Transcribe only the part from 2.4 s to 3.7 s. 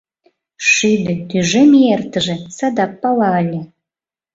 садак пала ыле.